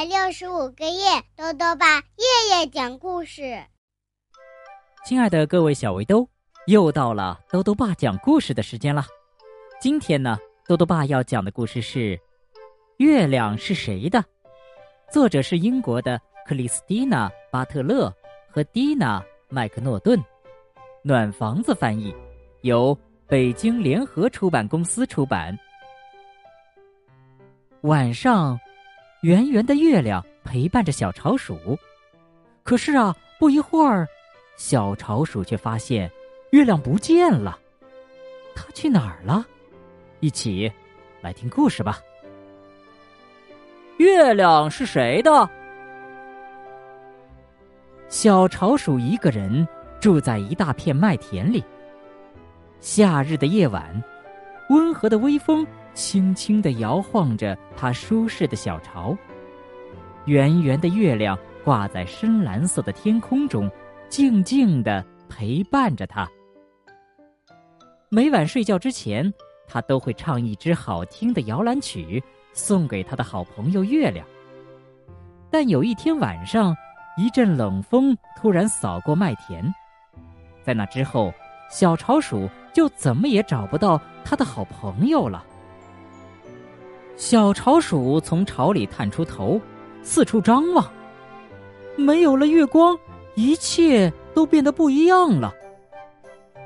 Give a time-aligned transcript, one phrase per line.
[0.00, 3.62] 百六十五个夜，豆豆爸夜夜讲故事。
[5.04, 6.26] 亲爱的各位小围兜，
[6.64, 9.04] 又到了豆豆爸讲故事的时间了。
[9.78, 12.16] 今天呢，豆豆爸要讲的故事是
[12.96, 14.18] 《月亮是谁的》，
[15.12, 18.10] 作者是英国的克里斯蒂娜·巴特勒
[18.50, 20.18] 和蒂娜·麦克诺顿，
[21.02, 22.16] 暖房子翻译，
[22.62, 25.54] 由北京联合出版公司出版。
[27.82, 28.58] 晚上。
[29.22, 31.78] 圆圆的月亮陪伴着小潮鼠，
[32.62, 34.08] 可是啊，不一会儿，
[34.56, 36.10] 小潮鼠却发现
[36.52, 37.58] 月亮不见了。
[38.54, 39.46] 它去哪儿了？
[40.20, 40.72] 一起
[41.20, 41.98] 来听故事吧。
[43.98, 45.48] 月亮是谁的？
[48.08, 49.68] 小潮鼠一个人
[50.00, 51.62] 住在一大片麦田里。
[52.80, 54.02] 夏日的夜晚，
[54.70, 55.66] 温和的微风。
[56.00, 59.14] 轻轻的摇晃着它舒适的小巢，
[60.24, 63.70] 圆圆的月亮挂在深蓝色的天空中，
[64.08, 66.26] 静静的陪伴着它。
[68.08, 69.30] 每晚睡觉之前，
[69.68, 72.20] 他都会唱一支好听的摇篮曲，
[72.54, 74.26] 送给他的好朋友月亮。
[75.50, 76.74] 但有一天晚上，
[77.18, 79.62] 一阵冷风突然扫过麦田，
[80.64, 81.30] 在那之后，
[81.70, 85.44] 小巢鼠就怎么也找不到他的好朋友了。
[87.20, 89.60] 小巢鼠从巢里探出头，
[90.02, 90.90] 四处张望。
[91.94, 92.98] 没有了月光，
[93.34, 95.52] 一切都变得不一样了。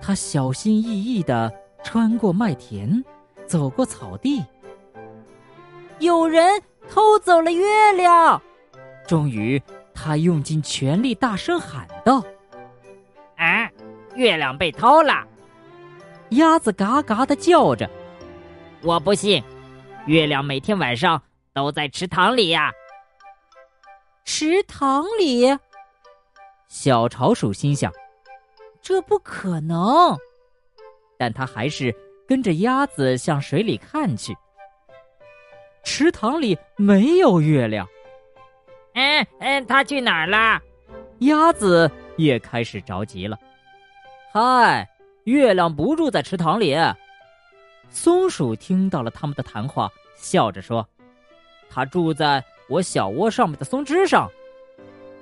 [0.00, 1.52] 它小心翼翼的
[1.82, 3.04] 穿过麦田，
[3.46, 4.44] 走过草地。
[5.98, 8.40] 有人偷走了月亮！
[9.08, 9.60] 终于，
[9.92, 12.22] 他用尽全力大声喊道
[13.36, 13.68] ：“啊，
[14.14, 15.26] 月亮被偷了！”
[16.30, 17.90] 鸭子嘎嘎的叫着
[18.84, 19.42] ：“我不信。”
[20.06, 21.22] 月亮每天晚上
[21.54, 22.72] 都在池塘里呀。
[24.24, 25.46] 池塘里，
[26.68, 27.92] 小潮鼠心想
[28.82, 30.16] ：“这不可能。”
[31.18, 31.94] 但他还是
[32.28, 34.36] 跟着鸭子向水里看去。
[35.84, 37.86] 池塘里没有月亮。
[38.94, 40.60] 嗯嗯，它去哪儿了？
[41.20, 43.38] 鸭子也开始着急了。
[44.32, 44.88] 嗨，
[45.24, 46.74] 月亮不住在池塘里。
[47.94, 50.84] 松鼠听到了他们的谈话，笑着说
[51.70, 54.28] ：“它住在我小窝上面的松枝上。”“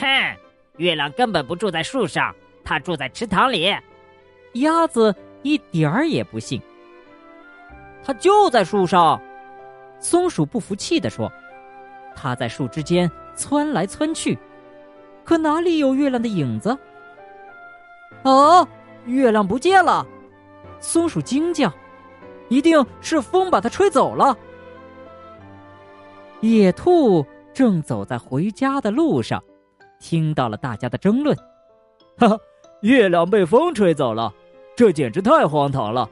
[0.00, 0.36] 哼，
[0.78, 3.76] 月亮根本不住在树上，它住在池塘里。”
[4.54, 6.58] 鸭子一点儿也不信。
[8.02, 9.20] “它就在树上。”
[10.00, 11.30] 松鼠不服气地说
[12.16, 14.38] ：“它在树枝间窜来窜去，
[15.22, 16.76] 可哪里有月亮的影子
[18.24, 18.66] ？”“啊，
[19.04, 20.06] 月亮不见了！”
[20.80, 21.70] 松鼠惊叫。
[22.54, 24.36] 一定是风把它吹走了。
[26.40, 29.42] 野兔正走在回家的路上，
[29.98, 31.36] 听到了大家的争论。
[32.16, 32.38] 哈哈，
[32.82, 34.32] 月亮被风吹走了，
[34.76, 36.08] 这简直太荒唐了。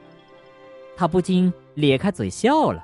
[0.97, 2.83] 他不禁咧开嘴笑了。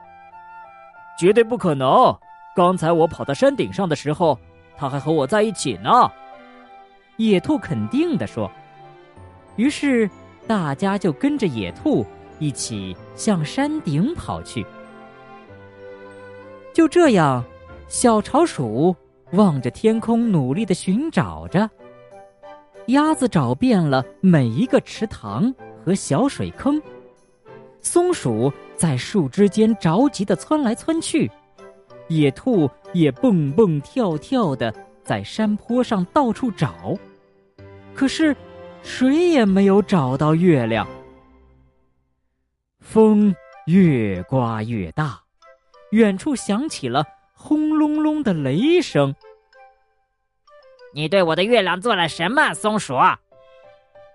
[1.19, 2.17] 绝对不可能！
[2.55, 4.39] 刚才我跑到山顶上的时候，
[4.77, 6.09] 他还和我在一起呢。
[7.17, 8.49] 野兔肯定的说。
[9.57, 10.09] 于是
[10.47, 12.05] 大家就跟着野兔。
[12.39, 14.65] 一起向山顶跑去。
[16.73, 17.43] 就这样，
[17.87, 18.95] 小巢鼠
[19.33, 21.69] 望着天空，努力的寻找着。
[22.87, 25.53] 鸭子找遍了每一个池塘
[25.85, 26.81] 和小水坑，
[27.81, 31.29] 松鼠在树枝间着急的窜来窜去，
[32.07, 34.73] 野兔也蹦蹦跳跳的
[35.03, 36.97] 在山坡上到处找，
[37.93, 38.35] 可是
[38.81, 40.87] 谁也没有找到月亮。
[42.89, 43.35] 风
[43.67, 45.21] 越刮越大，
[45.91, 47.05] 远处响起了
[47.35, 49.13] 轰隆隆的雷声。
[50.91, 52.95] 你对我的月亮做了什么，松鼠？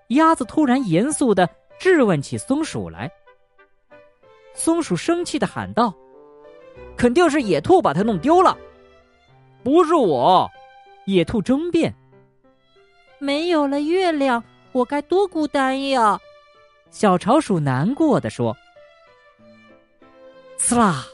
[0.09, 1.49] 鸭子突然严肃的
[1.79, 3.09] 质问起松鼠来。
[4.53, 5.93] 松鼠生气的喊道
[6.97, 8.57] ：“肯定是野兔把它弄丢了，
[9.63, 10.51] 不是我。”
[11.07, 11.95] 野兔争辩
[13.19, 16.19] ：“没有了月亮，我该多孤单呀！”
[16.91, 18.53] 小巢鼠难过的说。
[20.57, 21.05] 刺啦！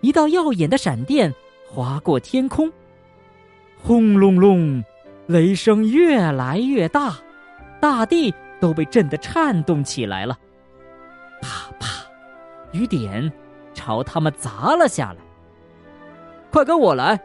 [0.00, 1.32] 一道耀眼的闪电
[1.66, 2.70] 划过天空，
[3.80, 4.84] 轰隆隆，
[5.26, 7.16] 雷声越来越大，
[7.80, 10.38] 大地都被震得颤动起来了。
[11.40, 11.88] 啪啪，
[12.72, 13.32] 雨点
[13.72, 15.18] 朝他们砸了下来。
[16.50, 17.18] 快跟我来！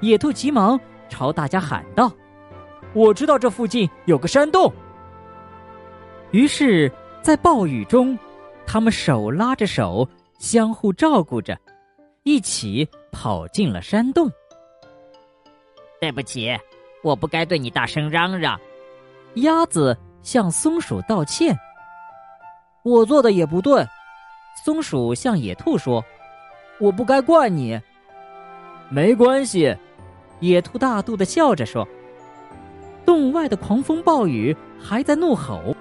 [0.00, 2.10] 野兔急忙朝大家喊道
[2.94, 4.72] ：“我知道这附近有个山洞。”
[6.32, 8.18] 于是，在暴雨中，
[8.66, 10.08] 他们手拉着手。
[10.42, 11.56] 相互照顾着，
[12.24, 14.28] 一起跑进了山洞。
[16.00, 16.50] 对不起，
[17.04, 18.60] 我不该对你大声嚷嚷。
[19.34, 21.56] 鸭子向松鼠道歉。
[22.82, 23.86] 我做的也不对。
[24.64, 26.04] 松鼠向野兔说
[26.80, 27.80] ：“我不该怪你。”
[28.90, 29.72] 没关系，
[30.40, 31.86] 野兔大度的笑着说。
[33.06, 35.72] 洞外的狂风暴雨还在怒吼，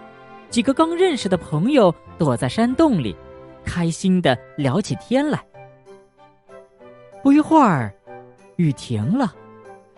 [0.52, 3.18] 几个刚认识的朋友躲在山洞里，
[3.66, 5.44] 开心的聊起天来。
[7.24, 7.94] 不一会儿，
[8.56, 9.34] 雨停了，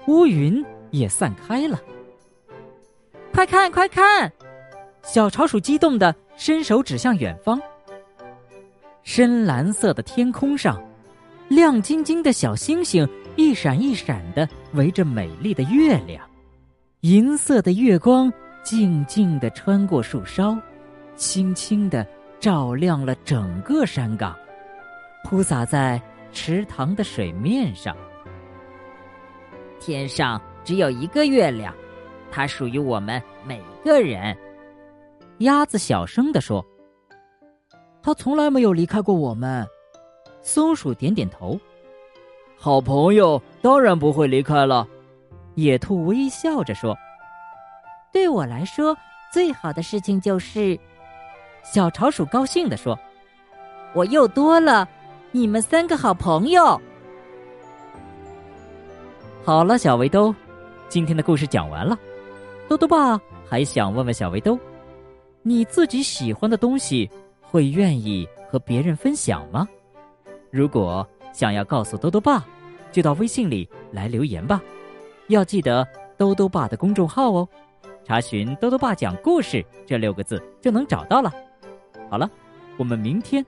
[0.07, 1.79] 乌云也散开了。
[3.31, 4.31] 快看，快看！
[5.01, 7.61] 小潮鼠激动的伸手指向远方。
[9.03, 10.81] 深蓝色的天空上，
[11.49, 16.25] 亮晶晶的小星星一闪一闪的围着美丽的月亮。
[17.01, 18.31] 银色的月光
[18.63, 20.57] 静静的穿过树梢，
[21.17, 22.07] 轻轻的
[22.43, 24.37] 照亮了整个山岗，
[25.23, 26.01] 铺洒在
[26.33, 27.95] 池塘的水面上。
[29.79, 31.73] 天上只有一个月亮，
[32.29, 34.37] 它属于我们每个人。
[35.37, 36.61] 鸭子小声的说
[38.03, 39.65] ：“它从来没有离开过我们。”
[40.43, 41.57] 松鼠点点头
[42.59, 44.85] ：“好朋友当然不会离开了。”
[45.55, 46.93] 野兔微笑着说
[48.11, 48.93] ：“对我来说，
[49.31, 50.77] 最好的事情就是……”
[51.63, 52.97] 小潮鼠高兴地说
[53.95, 54.87] ：“我又多了
[55.31, 56.79] 你们三个好朋友。”
[59.43, 60.33] 好了，小围兜，
[60.87, 61.97] 今天的故事讲完了。
[62.67, 63.19] 兜兜爸
[63.49, 64.57] 还想问问小围兜：
[65.41, 67.09] 你自己喜欢的东西，
[67.41, 69.67] 会愿意和别人分享吗？
[70.51, 72.45] 如果想要告诉兜兜爸，
[72.91, 74.61] 就到微信里来留言吧。
[75.27, 75.87] 要记得
[76.17, 77.47] 兜兜爸的公众号哦，
[78.05, 81.33] 查询“兜兜爸讲故事”这六个字就能找到了。
[82.09, 82.29] 好了，
[82.77, 83.45] 我们明天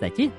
[0.00, 0.30] 再见。